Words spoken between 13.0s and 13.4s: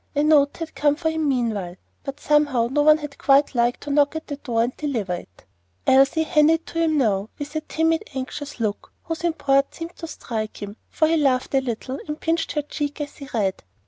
he